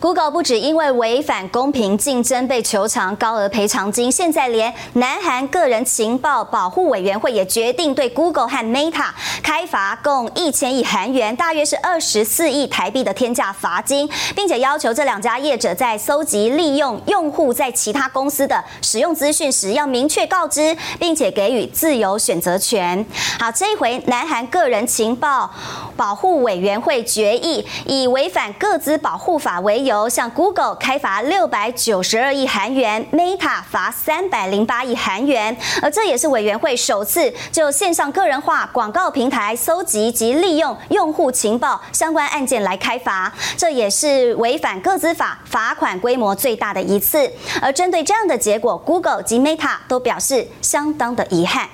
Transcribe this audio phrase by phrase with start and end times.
[0.00, 9.08] Google 不止因为违反公平竞争被求偿高额赔偿金，现在连南韩个人情报保护委员会也决定对 Google 和 Meta
[9.42, 23.04] 开罚共一千亿韩元，大约是二十四亿台币的天价罚金，并且要求这两家业者在搜集利用用户在其他公司的使用资讯时，要明确告知，并且给予自由选择权。
[23.40, 25.50] 好，这一回南韩个人情报
[25.96, 47.32] 保护委员会决议以违反个资保护法为由向 Google 开罚六百九十二亿韩元，Meta 罚三百零八亿韩元，而这也是委员会首次就线上个人化广告平台搜集及利用用户情报相关案件来开罚，这也是违反个资法罚款规模最大的一次。
[47.62, 51.66] 而针对这样的结果，Google 及 Meta 都表示相当的遗憾。